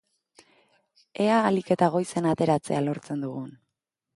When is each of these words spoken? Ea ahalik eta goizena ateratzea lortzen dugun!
Ea 1.25 1.35
ahalik 1.41 1.69
eta 1.75 1.91
goizena 1.97 2.33
ateratzea 2.37 2.81
lortzen 2.89 3.23
dugun! 3.27 3.53